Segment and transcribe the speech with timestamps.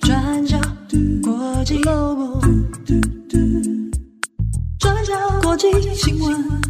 [0.00, 0.58] 转角
[1.22, 2.40] 国际 Global，
[4.78, 5.12] 转角
[5.42, 6.67] 国际新闻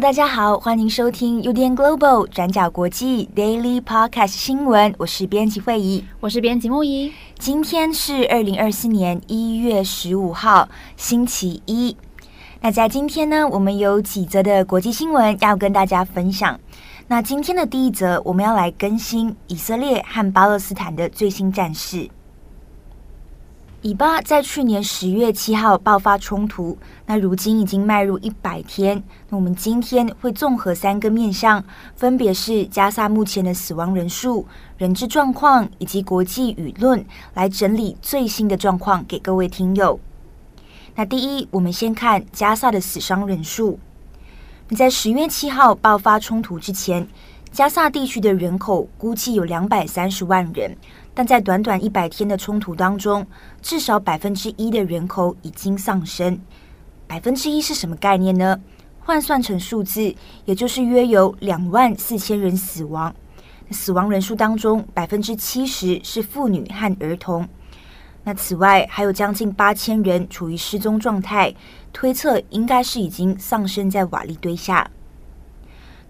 [0.00, 7.12] Hello，大家好，欢迎收听 UDN Global 转角国际 Daily Podcast 新闻，我是编辑慧仪，我是编辑木仪。
[7.38, 11.94] 今天是二零二四年一月十五号，星期一。
[12.62, 16.58] 那在今天呢，我们有几则的国际新闻要跟大家分享。
[17.08, 22.08] 那今天的第一则，我们要来更新以色列和巴勒斯坦的最新战事。
[23.82, 26.76] 以巴在去年十月七号爆发冲突，
[27.06, 29.02] 那如今已经迈入一百天。
[29.30, 31.64] 那我们今天会综合三个面向，
[31.96, 39.98] 分别是加萨目前的死亡人数、人质状况以及国际舆论，来整理最新的状况给各位听友。
[40.94, 43.78] 那第一，我们先看加萨的死伤人数。
[44.76, 47.08] 在十月七号爆发冲突之前，
[47.50, 50.76] 加萨地区的人口估计有两百三十万人。
[51.20, 53.26] 但在短短一百天的冲突当中，
[53.60, 56.40] 至少百分之一的人口已经丧生。
[57.06, 58.58] 百分之一是什么概念呢？
[59.00, 60.14] 换算成数字，
[60.46, 63.14] 也就是约有两万四千人死亡。
[63.70, 67.46] 死亡人数当中，百分之七十是妇女和儿童。
[68.24, 71.54] 那此外，还有将近八千人处于失踪状态，
[71.92, 74.90] 推测应该是已经丧生在瓦砾堆下。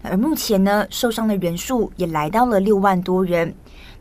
[0.03, 3.53] 而目前呢，受伤的人数也来到了六万多人。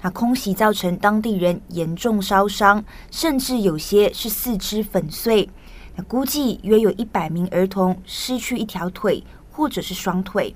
[0.02, 5.48] 那空袭造成当地人严重烧伤，甚至有些是四肢粉碎。
[5.96, 10.54] 那估计约有一百名儿童失去一条腿或者是双腿。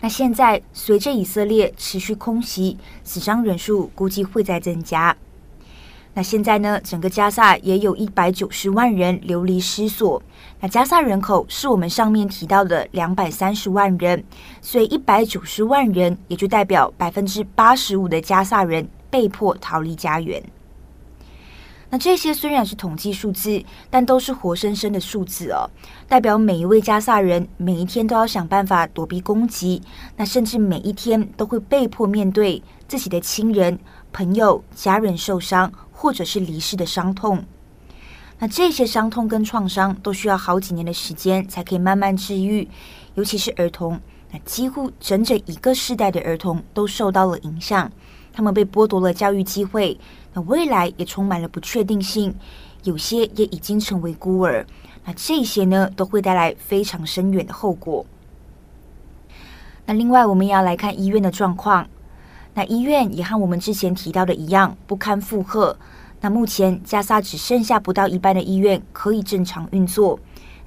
[0.00, 5.16] 那现在随着以色列持续空袭，死伤人数估计会在增加。
[6.16, 10.22] 那现在呢，整个加萨也有一百九十万人流离失所。
[10.58, 14.24] 那加萨人口是我们上面提到的两百三十万人，
[14.62, 20.42] 所以一百九十万人也就代表百分之八十五的加萨人被迫逃离家园。
[21.90, 25.68] 那这些虽然是统计数字，但都是活生生的数字哦，
[26.08, 29.82] 代表每一位加萨人每一天都要想办法躲避攻击，
[30.16, 33.78] 那甚至每一天都会被迫面对自己的亲人、
[34.14, 35.70] 朋友、家人受伤。
[36.06, 37.44] 或者是离世的伤痛，
[38.38, 42.68] 那这些伤痛跟创伤都需要好几年的时间才可以慢慢治愈，
[43.16, 43.98] 尤其是儿童，
[44.30, 47.90] 那几乎整整一个世代的儿童都受到了影响，
[48.32, 49.98] 他们被剥夺了教育机会，
[50.32, 52.32] 那未来也充满了不确定性，
[52.84, 54.64] 有些也已经成为孤儿，
[55.04, 58.06] 那这些呢都会带来非常深远的后果。
[59.86, 61.88] 那另外，我们也要来看医院的状况。
[62.54, 65.76] 那医院也和我们之前提到的一样，不堪负荷。
[66.26, 70.18] 那目前加萨只剩下不到一半的医院可以正常运作，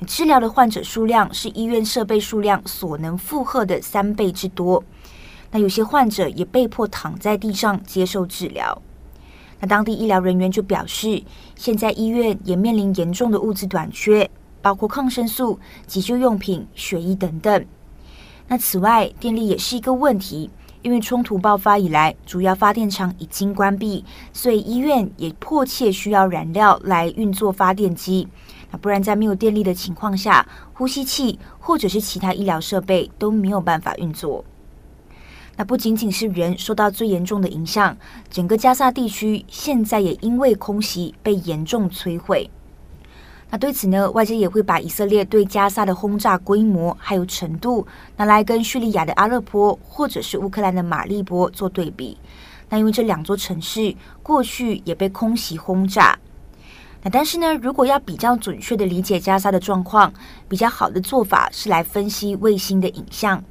[0.08, 4.81] 治疗的患者数量是医院设备数量所能负荷的三倍之多。
[5.52, 8.81] 那有些患者也被迫躺在地上接受治疗。
[9.59, 11.22] 那当地医疗人员就表示，
[11.58, 14.31] 现在医院也面临严重的物资短缺，
[14.62, 17.66] 包括抗生素、急救用品、血液等等。
[18.48, 20.50] 那此外，电力也是一个问题。
[20.81, 28.28] 因为冲突爆发以来，主要发电厂已经关闭，所以医院也迫切需要燃料来运作发电机。
[28.72, 34.45] 那不然，在没有电力的情况下，呼吸器或者是其他医疗设备都没有办法运作。
[35.57, 37.97] 那不仅仅是人受到最严重的影响，
[38.29, 42.50] 整个加萨地区现在也因为空袭被严重摧毁。
[43.52, 52.16] 那对此呢，外界也会把以色列对加沙的轰炸规模还有程度拿来跟叙利亚的阿勒颇或者是乌克兰的马利波做对比。
[52.70, 56.16] 那因为这两座城市过去也被空袭轰炸。
[57.02, 60.14] 那但是呢，如果要比较准确的理解加沙的状况，
[60.48, 63.44] 比较好的做法是来分析卫星的影像。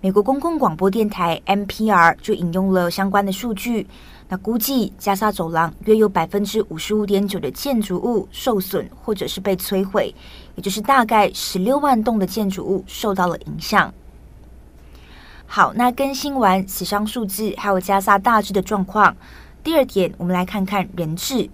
[0.00, 3.84] 美国公共广播电台 NPR 就引用了相关的数据。
[4.28, 10.12] 那估计加萨走廊约有百分之五十五点九的建筑物受损或者是被摧毁，
[10.56, 13.94] 也就是大概十六万栋的建筑物受到了影响。
[15.46, 19.16] 好，那更新完死伤数字还有加萨大致的状况，
[19.62, 21.48] 第二点我们来看看人质。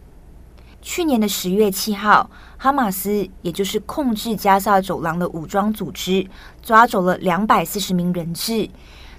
[0.81, 6.27] 去年的十月七号，哈马斯也就是控制加萨走廊的武装组织
[6.63, 8.69] 抓走了两百四十名人质。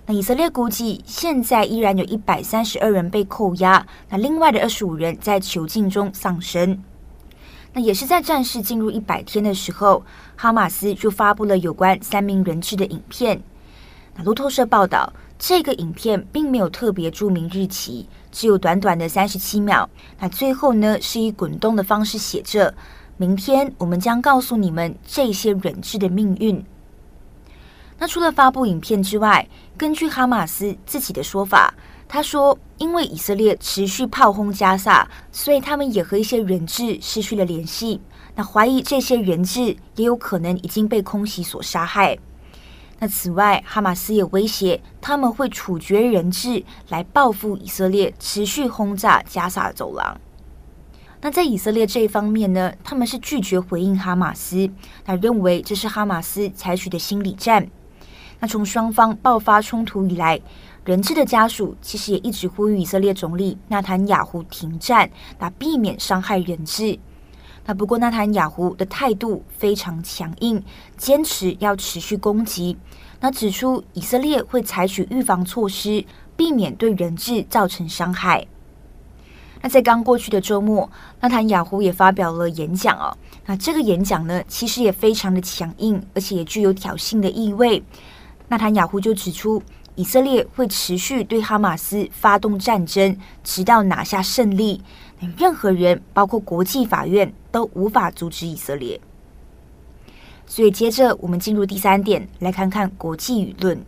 [0.05, 6.83] 那以色列估计，现在依然有一百三十二人被扣押，那另外的二十五人在囚禁中丧生。
[7.71, 10.03] 那也是在战事进入一百天的时候，
[10.35, 13.41] 哈马斯就发布了有关三名人质的影片。
[14.15, 19.89] 那路透社报道，这个影片并没有特别注明日期，只有短短的三十七秒。
[20.19, 22.75] 那最后呢，是以滚动的方式写着
[23.15, 26.63] ：“明天我们将告诉你们这些人质的命运。”
[28.03, 29.47] 那除了发布影片之外，
[29.77, 31.73] 根据哈马斯自己的说法，
[32.05, 38.01] 他说，因为以色列持续炮轰加萨，所以他们也和一些人质失去了联系。
[38.35, 42.17] 那怀疑这些人质也有可能已经被空袭所杀害。
[42.99, 50.19] 那此外，哈马斯也威胁他们会处决人质来报复以色列持续轰炸加萨走廊。
[51.21, 54.69] 那在以色列这一方面呢，他们是拒绝回应哈马斯，
[55.05, 57.65] 那认为这是哈马斯采取的心理战。
[58.43, 60.37] 那从双方爆发冲突以来，
[60.83, 65.09] 人质的家属其实也一直呼吁以色列总理纳坦雅胡停战，
[65.39, 66.99] 那避免伤害人质。
[67.65, 70.61] 那不过，纳坦雅胡的态度非常强硬，
[70.97, 72.75] 坚持要持续攻击。
[73.21, 76.03] 那指出以色列会采取预防措施，
[76.35, 78.45] 避免对人质造成伤害。
[79.61, 80.89] 那在刚过去的周末，
[81.21, 83.17] 纳坦雅胡也发表了演讲哦。
[83.45, 87.81] 那这个演讲呢，其实也非常的强硬，而且也具有挑衅的意味。
[88.53, 89.63] 纳坦雅胡就指出，
[89.95, 94.79] 以色列会持续对哈马斯发动战争，直到拿下胜利。
[95.35, 99.01] 任何人，包括国际法院，都无法阻止以色列。
[100.45, 103.83] 所以，接着我们进入第三点，来看看国际舆论。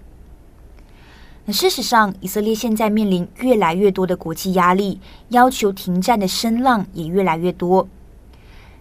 [1.46, 7.88] 那事实上，以色列现在面临越来越多的国际压力，要求停战的声浪也越来越多。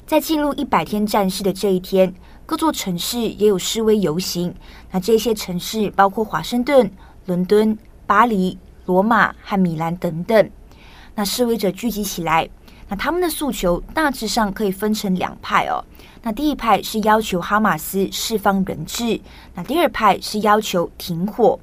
[0.06, 2.14] 在进入一百天战事的这一天，
[2.44, 4.54] 各座城市也有示威游行。
[4.90, 6.90] 那这些城市包括华盛顿、
[7.24, 10.50] 伦敦、巴黎、罗马和米兰等等。
[11.14, 12.48] 那示威者聚集起来，
[12.88, 15.82] 那他们的诉求大致上可以分成两派哦。
[16.22, 19.18] 那第一派是要求哈马斯释放人质，
[19.54, 21.58] 那第二派是要求停火。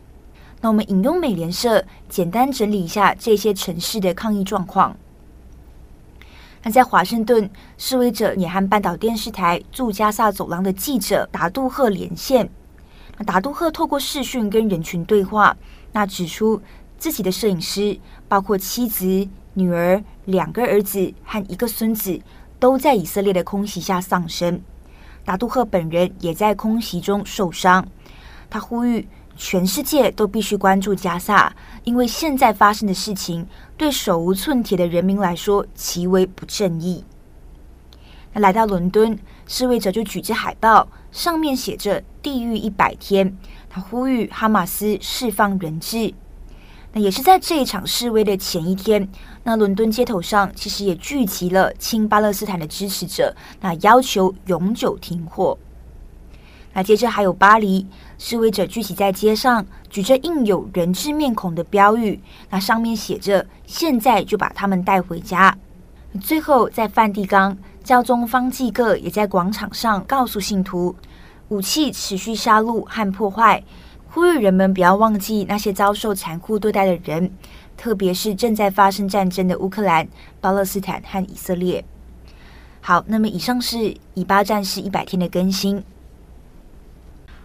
[0.62, 4.96] 那我们引用美联社简单整理一下这些城市的抗议状况。
[6.64, 12.50] 那在华盛顿，示威者也和半岛电视台驻加萨走廊的记者达杜赫连线。
[13.18, 15.58] 那达杜赫透过视讯跟人群对话，
[15.92, 16.62] 那指出
[16.98, 19.28] 自己的摄影师包括妻子。
[19.54, 22.18] 女儿、两个儿子和一个孙子
[22.58, 24.62] 都在以色列的空袭下丧生。
[25.26, 27.86] 达杜赫本人也在空袭中受伤。
[28.50, 29.06] 他呼吁
[29.44, 31.52] 全世界都必须关注加萨，
[31.84, 37.04] 因为现在发生的事情对手无寸铁的人民来说极为不正义。
[38.34, 39.18] 那来到伦敦，
[39.48, 43.36] 示威者就举着海报，上面写着“地狱一百天”。
[43.68, 46.14] 他呼吁哈马斯释放人质。
[46.94, 49.10] 那也是在这一场示威的前一天，
[49.44, 55.58] 那伦敦街头上其实也聚集了亲巴勒斯坦的支持者，那要求永久停火。
[56.74, 57.86] 那接着还有巴黎，
[58.24, 62.22] 示威者聚集在街上，举着印有人质面孔的标语，
[62.52, 65.58] 那上面写着“现在就把他们带回家”。
[66.22, 70.96] 最后在梵蒂冈，教宗方济各也在广场上告诉信徒，
[71.48, 73.64] 武器持续杀戮和破坏。
[74.12, 77.32] 呼吁人们不要忘记那些遭受残酷对待的人，
[77.76, 80.08] 特别是正在发生战争的乌克兰、
[80.40, 81.84] 巴勒斯坦和以色列。
[82.82, 85.84] 好，那么以上是以巴战事一百天的更新。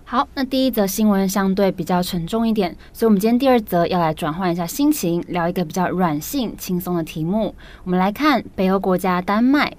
[0.09, 7.53] 好，那第一则新闻相对比较沉重一点，所以我们今天第二则要来转换一下心情，聊一个比较软性、轻松的题目。
[7.83, 9.77] 我们来看北欧国家丹麦，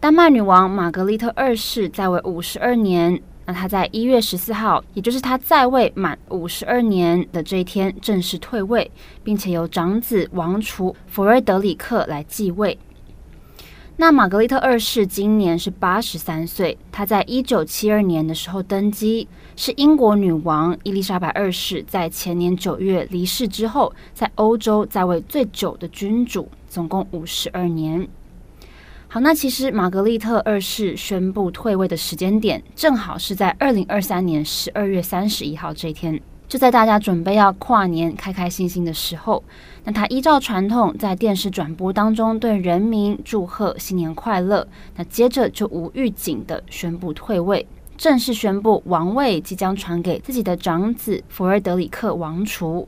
[0.00, 3.20] 丹麦女王玛格丽特二世在位五十二年。
[3.44, 8.90] 那他在一月十四号，也就是他在位满五十二年的这一天，正式退位，
[9.22, 12.78] 并且由长子王储弗瑞德里克来继位。
[13.96, 28.08] 那玛格丽特二世今年是八十三岁，她在一九七二年的时候登基，是英国女王伊丽莎白二世在前年九月离世之后，在欧洲在位最久的君主，总共五十二年。
[29.06, 39.42] 好，那其实玛格丽特二世宣布退位的时间点，正好是在二零二三年十二月三十一号这一天，就在大家准备要跨年开开心心的时候，
[39.84, 52.86] 那他依照传统在电视转播当中对人民祝贺新年快乐，那接着就无预警的宣布退位，正式宣布王位即将传给自己的长子弗瑞德里克王储。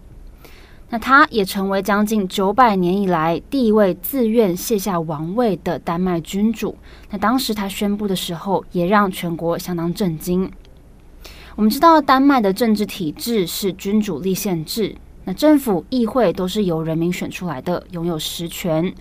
[0.89, 6.77] 那他也成为将近九百年以来第一位自愿卸下王位的丹麦君主。
[7.11, 10.49] 那当时他宣布的时候，也让全国相当震惊。
[11.57, 14.95] 我们知道，丹麦的政治体制是君主立宪制。
[15.25, 18.93] 那政府、议会都是由人民选出来的，拥有实权。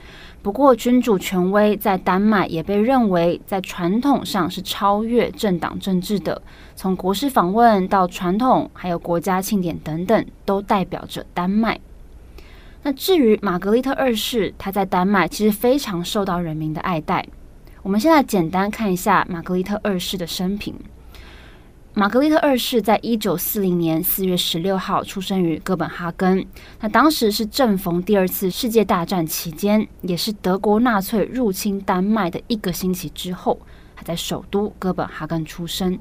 [0.42, 6.42] 不过，君主权威在丹麦也被认为在传统上是超越政党政治的。
[6.78, 11.78] 从国事访问到传统，还有国家庆典等等，都代表着丹麦。
[12.84, 17.28] 那至于玛格丽特二世，她在丹麦其实非常受到人民的爱戴。
[17.84, 20.74] 我们现在简单看一下玛格丽特二世的生平。
[21.98, 26.46] 玛格丽特二世在一九四零年四月十六号出生于哥本哈根。
[26.82, 33.58] 那当时是正逢第二次世界大战期间，也是德国纳粹入侵丹麦的一个星期之后，
[33.96, 35.98] 他在首都哥本哈根出生。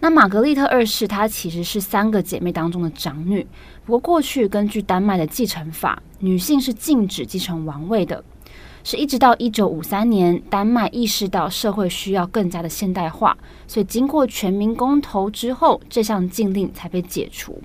[0.00, 3.46] 那玛格丽特二世她其实是三个姐妹当中的长女。
[3.84, 8.24] 不过过去根据丹麦的继承法，女性是禁止继承王位的。
[8.84, 17.60] 是一直到一九五三年，丹麦意识到社会需要更加的现代化，所以经过全民公投之后，这项禁令才被解除。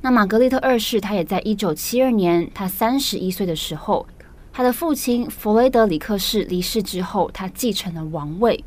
[0.00, 4.06] 那玛格丽特二世，她也在一九七二年，她三十一岁的时候，
[4.52, 8.64] 她的父亲弗雷德里克氏离世之后，她继承了王位。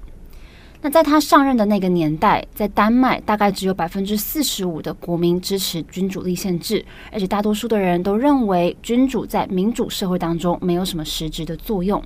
[0.82, 12.02] 那在他上任的那个年代，在丹麦大概只有百分之四十五的国民支持君主立宪制，而且大多数的人都认为君主在民主社会当中没有什么实质的作用。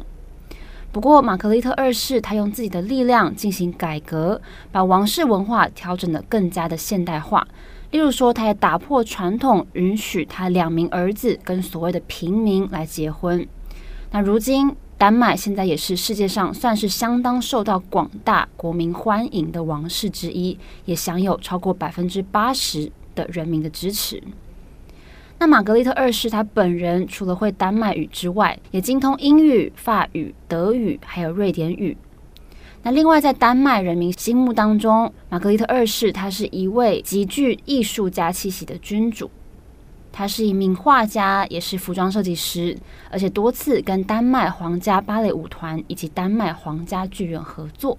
[0.94, 7.48] 不过，玛格丽特二世他用自己的力量进行改革，把王室文化调整得更加的现代化。
[7.92, 13.46] 例如说，他也打破传统，允许他两名儿子跟所谓的平民来结婚。
[14.12, 20.56] 那如今，丹麦现在也是世界上算是相当受到广大国民欢迎的王室之一，
[20.86, 24.22] 也享有超过百分之八十的人民的支持。
[25.40, 31.98] 那玛格丽特二世她本人除了会丹麦语之外，也精通英语、法语、德语还有瑞典语。
[32.84, 39.32] 那另外在丹麦人民心目当中，玛格丽特二世她是一位极具艺术家气息的君主。
[40.12, 42.78] 他是一名画家，也是服装设计师，
[43.10, 47.98] 而且多次跟丹麦皇家芭蕾舞团以及丹麦皇家剧院合作。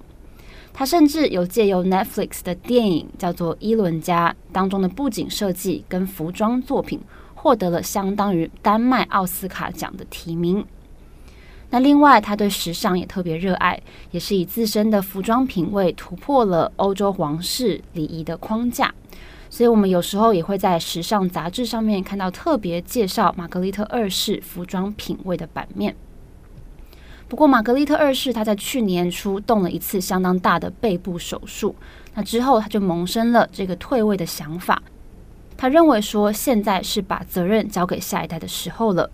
[0.74, 7.00] 他甚至有借由 Netflix 的电影叫做《伊伦家》当中的布景设计跟服装作品，
[7.34, 10.64] 获得了相当于丹麦奥斯卡奖的提名。
[11.68, 18.94] 那另外，他对时尚也特别热爱，也是以自身的服装品味突破了欧洲皇室礼仪的框架。
[19.52, 25.94] 所以，我们有时候也会在时尚杂志上面看到特别介绍玛格丽特二世服装品味的版面。
[27.28, 31.76] 不过，玛格丽特二世她在去年初动了一次相当大的背部手术，
[32.14, 34.82] 那之后她就萌生了这个退位的想法。
[35.54, 39.10] 她认为说，现在是把责任交给下一代的时候了。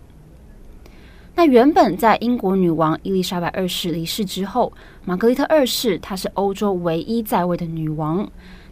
[1.35, 4.71] 那原本在英国女王伊丽莎白二世离世之后，
[5.03, 8.25] 玛格丽特二世她是欧洲唯一在位的女王。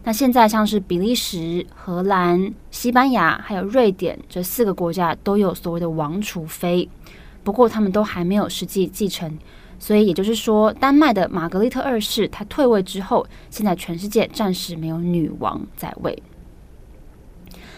[0.04, 6.88] 那现在像是比利时、荷兰、西班牙还有瑞典这四个国家都有所谓的王储妃，
[7.44, 9.38] 不过他们都还没有实际继承，
[9.78, 16.22] 所以也就是说，丹麦的玛格丽特二世她退位之后，现在全世界暂时没有女王在位。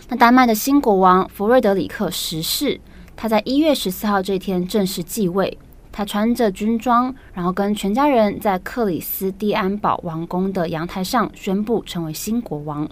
[0.08, 2.80] 那丹麦的新国王弗瑞德里克十世，
[3.16, 5.58] 他在一月十四号这天正式继位。
[6.00, 12.88] 他穿着军装，然后跟全家人在克里斯蒂安堡王宫的阳台上宣布成为新国王。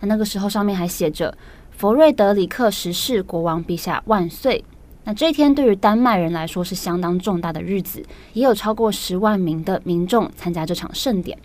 [0.00, 1.34] 那那个时候上面还写着
[1.72, 4.62] “弗瑞德里克十世国王陛下万岁”。
[5.04, 8.04] 那这一天对于丹麦人来说是相当重大的日子，
[8.34, 11.38] 也有超过十万名的民众参加这场盛典。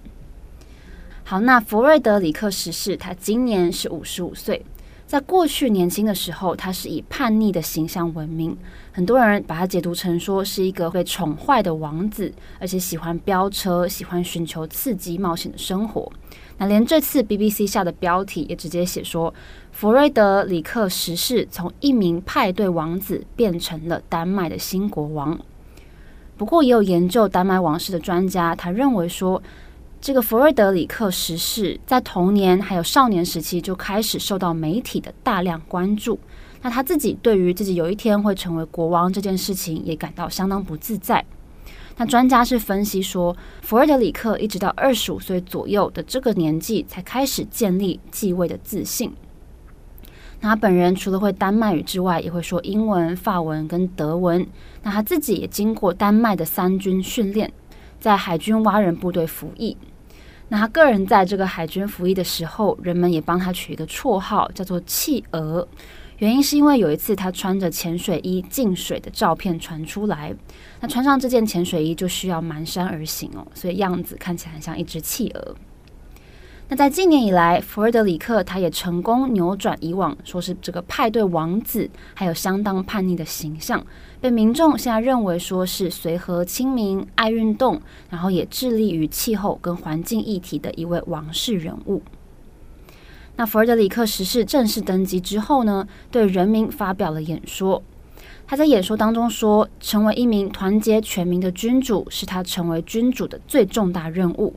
[1.23, 4.61] 好，那弗瑞德里克十世他今年是五十五岁。
[5.07, 8.55] 在过去年轻的时候，他是以叛逆的形象闻名，
[8.91, 16.11] 很多人把他解读成说是一个被宠坏的王子，而且喜欢飙车，喜欢寻求刺激冒险的生活。
[16.57, 19.33] 那连这次 BBC 下的标题也直接写说，
[19.71, 25.39] 弗瑞德里克十世从一名派对王子变成了丹麦的新国王。
[26.35, 29.41] 不过，也有研究丹麦王室的专家，他认为说。
[30.07, 36.17] 这个弗瑞德里克十世在童年还有少年时期就开始受到媒体的大量关注。
[36.61, 41.25] 那他自己对于自己有一天会成为国王这件事情也感到相当不自在。
[41.97, 49.13] 那专家是分析说，弗瑞德里克一直到二十五岁左右的这个年纪才开始建立继位的自信。
[50.39, 54.47] 那他本人除了会丹麦语之外，也会说英文、法文跟德文。
[54.83, 57.51] 那他自己也经过丹麦的三军训练。
[57.99, 59.75] 在海军蛙人部队服役，
[60.49, 65.67] 那他个人在这个海军服役的时候，人们也帮他取一个绰号，叫做“企鹅”。
[66.19, 70.33] 原因是因为有一次他穿着潜水衣进水的照片传出来，
[70.79, 75.55] 那穿上这件潜水衣就需要蹒跚而行哦，所以样子看起来很像一只企鹅。
[76.69, 83.81] 那在近年以来，弗尔德里克他也成功扭转以往说是这个派对王子，还有相当叛逆的形象，
[84.19, 92.01] 被民众现在认为说是随和亲民、爱运动，然后也致力于气候跟环境议题的一位王室人物。
[93.37, 97.81] 那弗尔德里克十世正式登基之后呢，对人民发表了演说。
[98.45, 104.53] 他在演说当中说，成为一名团结全民的君主，是他成为君主的最重大任务。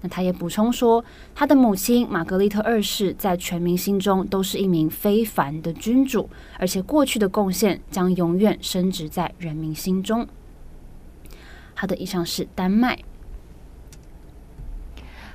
[0.00, 6.28] 那他也补充说，他的母亲玛格丽特二世在全民心中都是一名非凡的君主，
[6.58, 10.26] 而且过去的贡献将永远升值在人民心中。
[11.74, 12.98] 好的，以上是丹麦。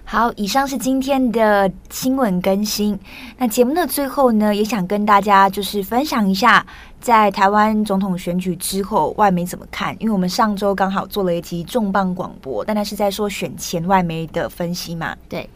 [0.05, 2.99] 好，以上是今天的新闻更新。
[3.37, 6.63] 那节目的最后呢，也想跟大家就是分享一下，
[6.99, 9.95] 在台湾总统选举之后，外媒怎么看？
[9.99, 15.15] 因为我们上周刚好做了一集重磅广播，但那是在说选前外媒的分析嘛。
[15.27, 15.49] 对，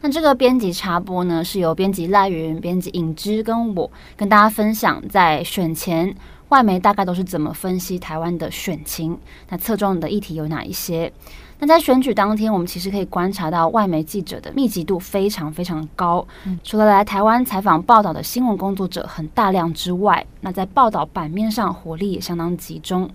[0.00, 6.14] 那这个编辑插播呢，是由编辑赖云、编辑影之跟我跟大家分享，在选前
[6.48, 9.18] 外媒大概都是怎么分析台湾的选情，
[9.50, 11.12] 那侧重的议题有哪一些？
[11.58, 16.26] 那在选举当天，我们其实可以观察到外媒记者的密集度非常非常高。
[16.62, 23.10] 除了来台湾采访报道的新闻工作者很大量之外，那在报道版面上火力也相当集中。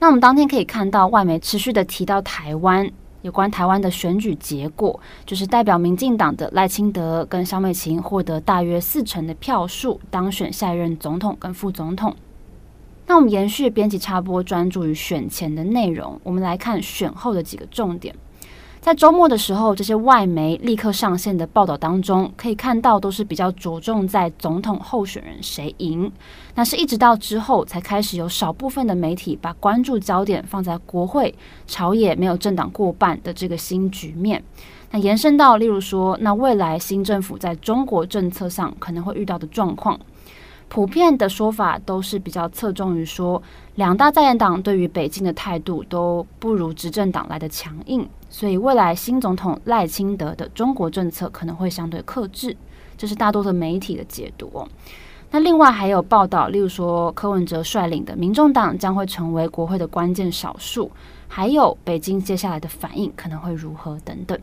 [0.00, 2.90] 那我们当天可以看到外媒持续的提到台湾，
[3.22, 12.14] 有关台湾的选举结果，就是代表民进党的赖清德跟萧美琴获得大约四成的票数，当选下一任总统跟副总统。
[13.08, 16.20] 那我们延续编辑插播，专注于选前的内容。
[16.22, 18.14] 我们来看选后的几个重点。
[18.82, 26.12] 在周末的时候，这些外媒立刻上线的报道当中，可以看到都是比较着重在总统候选人谁赢。
[26.54, 31.34] 那是一直到之后，才开始有少部分的媒体把关注焦点放在国会
[31.66, 34.44] 朝野没有政党过半的这个新局面。
[34.90, 39.98] 那延伸到，例如说，那未来新政府在中国政策上可能会遇到的状况。
[40.68, 43.42] 普遍的说法都是比较侧重于说，
[43.76, 52.54] 两大在野党对于北京的态度都不如执政党来的强硬，所以未来新总统赖清德的中国政策可能会相对克制，
[52.96, 54.68] 这是大多数媒体的解读哦。
[55.30, 60.90] 那另外还有报道，例如说柯文哲率领的民众党将会成为国会的关键少数，
[61.28, 64.38] 还有北京接下来的反应可能会如何等等。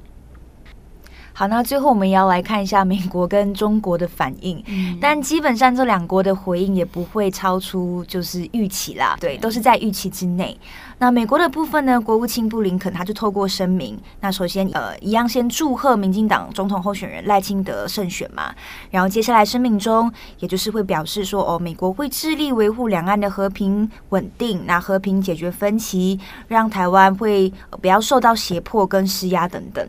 [1.37, 10.57] 好，那最后我们也要来看一下美国跟中国的反应，嗯、但基本上这两国的回应也不会超出就是预期啦，对，都是在预期之内。
[10.98, 18.55] 那美国的部分呢，国务卿布林肯他就透过声明，那首先呃一样先祝贺民进党总统候选人赖清德胜选嘛，
[18.89, 26.17] 然后接下来声明中也就是会表示说，哦，美国会致力维护两岸的和平稳定，那和平解决分歧，
[26.48, 29.85] 让台湾会不要受到胁迫跟施压等等。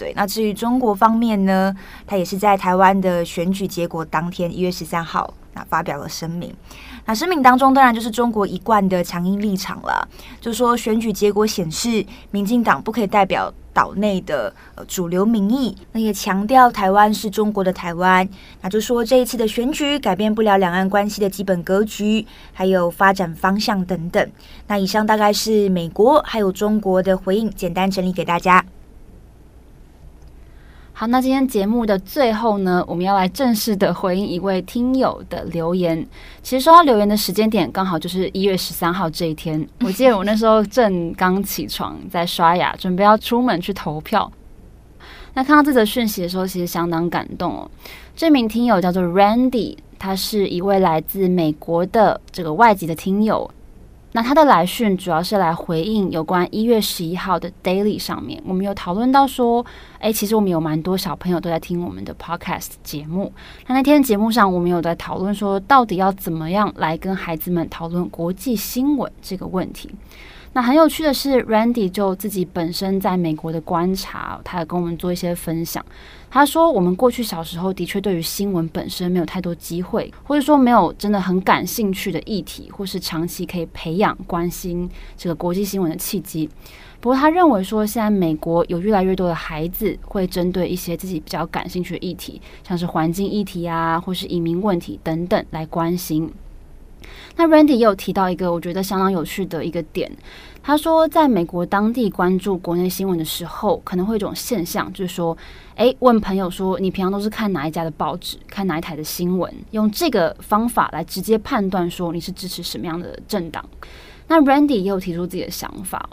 [0.00, 6.54] 对，那至于中国方面呢，他也是在台湾的选举结果当天一月十三号，那发表了声明。
[7.04, 10.08] 那声明当中当然就是中国一贯的强硬立场了，
[10.40, 14.50] 就说选举结果显示，民进党不可以代表岛内的
[14.88, 18.26] 主流民意，那也强调台湾是中国的台湾。
[18.62, 24.30] 那就说这一次的选举改变不了两岸关系的基本格局，还有发展方向等等。
[24.66, 28.64] 那以上大概是美国还有中国的回应，简单整理给大家。
[31.00, 36.06] 好，那今天节目的最后呢，我们要来正式的回应一位听友的留言。
[36.42, 39.66] 其实收到留言的时间点刚好就是一月十三号这一天。
[39.80, 44.30] 我记得我那时候正刚起床，在刷牙，准备要出门去投票。
[45.32, 47.70] 那看到这则讯息的时候，其实相当感动哦。
[48.14, 53.50] 这名听友叫做 Randy，他是一位来自美国的这个外籍的听友。
[54.12, 59.64] 那他的来讯主要是来回应有关一月十一号的 Daily 上面，我们有讨论到说，
[60.00, 63.32] 诶，其实我们有蛮多小朋友都在听我们的 Podcast 节目。
[63.66, 69.88] 那那天节目上，我们有在讨论说，到底要怎么样来跟孩子们讨论国际新闻这个问题。
[70.52, 75.84] 那很有趣的是，Randy 就自己本身在美国的观察，他也跟我们做一些分享。
[76.28, 86.50] 他说，我们过去小时候的确对于新闻本身没有太多机会，或者说没有真的很感兴趣的议题，或是长期可以培养关心这个国际新闻的契机。
[86.98, 96.28] 不过，他认为说，现在美国有越来越多的孩子会针对一些自己比较感兴趣的议题，像是环境议题啊，或是移民问题等等来关心。
[97.36, 100.10] 那 Randy 也有提到一个我觉得相当有趣的一个点，
[100.62, 105.36] 他说，在美国当地关注国内新闻的时候，可能会有一种现象，就是说，
[105.76, 113.64] 诶，问朋友说，你平常都是看哪一家的报纸，看哪一台的新闻，用这个方法来直接判断说你是支持什么样的政党。
[114.28, 116.08] 那 Randy 也有提出自己的想法，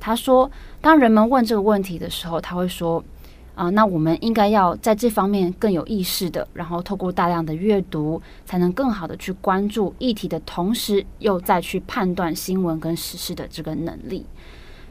[0.00, 3.02] 他说，当人们问这个问题的时候，他会说，
[3.56, 14.26] 啊、那我们应该要在这方面更有意识的，然后透过大量的阅读，才能更好的去关注议题的同时，又再去判断新闻跟时事的这个能力。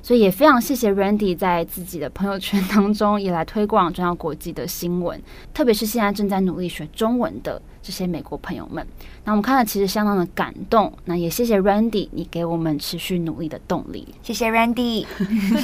[0.02, 5.22] 所以也非常谢谢 Randy 在自己的朋友圈当中也来推广重要国际的新闻，
[5.54, 8.86] 特别是现在正在努力学中文的这些美国朋友们。
[9.24, 14.08] 那我们看了其实相当的感动，那也谢谢 Randy，你给我们持续努力的动力。
[14.24, 15.06] 谢谢 Randy，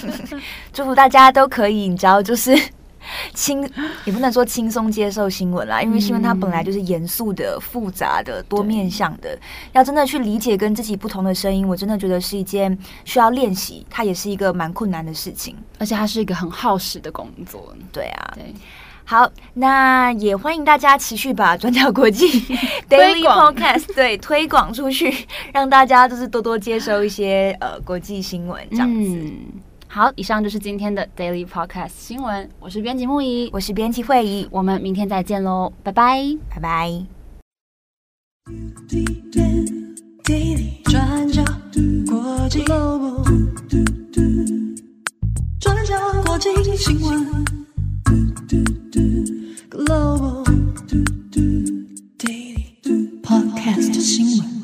[0.73, 2.55] 祝福大家都可以，你知道就是。
[3.33, 3.61] 轻
[4.05, 9.37] 也不能说轻松接受新闻啦，因为新闻它本来就是严肃的、复杂的、多面向的。
[9.73, 17.73] 要真的去理解跟自己不同的声音，我真的觉得是一件需要练习，它也是一个蛮困难的事情，而且它是一个很耗时的工作。
[17.91, 18.53] 对啊，对。
[19.03, 22.29] 好，那也欢迎大家持续把 转角国际
[22.87, 29.17] Daily Podcast 对推广出去，让大家就是多多接收一些呃国际新闻这样子。
[29.17, 29.61] 嗯
[29.93, 32.49] 好，以上就是今天的 Daily Podcast 新闻。
[32.61, 37.05] 我是编辑木仪，我是编辑会议，我们明天再见喽，拜拜，拜拜。
[49.69, 50.45] Global
[53.21, 54.60] Podcast 新闻。